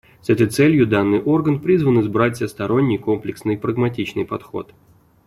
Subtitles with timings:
[0.23, 4.73] С этой целью данный орган призван избрать всесторонний, комплексный и прагматичный подход.